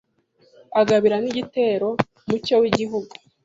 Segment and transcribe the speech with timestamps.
[0.81, 1.87] Agabira n'igitero
[2.27, 3.13] Mucyo w'igihugu